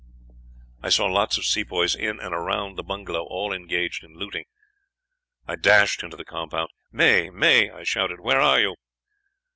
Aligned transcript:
I 0.81 0.89
saw 0.89 1.05
lots 1.05 1.37
of 1.37 1.45
Sepoys 1.45 1.93
in 1.93 2.19
and 2.19 2.33
around 2.33 2.75
the 2.75 2.81
bungalow, 2.81 3.23
all 3.23 3.53
engaged 3.53 4.03
in 4.03 4.15
looting. 4.15 4.45
I 5.47 5.55
dashed 5.55 6.01
into 6.01 6.17
the 6.17 6.25
compound. 6.25 6.69
"'May! 6.91 7.29
May!' 7.29 7.69
I 7.69 7.83
shouted. 7.83 8.19
'Where 8.19 8.41
are 8.41 8.59
you?' 8.59 8.75